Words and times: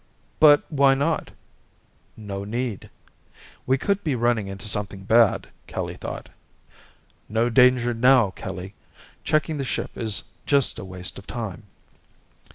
"But 0.39 0.63
why 0.71 0.95
not?" 0.95 1.29
"No 2.17 2.43
need." 2.43 2.89
"We 3.67 3.77
could 3.77 4.03
be 4.03 4.15
running 4.15 4.47
into 4.47 4.67
something 4.67 5.03
bad," 5.03 5.49
Kelly 5.67 5.93
thought. 5.93 6.29
"No 7.29 7.51
danger 7.51 7.93
now, 7.93 8.31
Kelly. 8.31 8.73
Checking 9.23 9.59
the 9.59 9.63
ship 9.63 9.91
is 9.95 10.23
just 10.47 10.79
a 10.79 10.83
waste 10.85 11.19
of 11.19 11.27
time." 11.27 11.67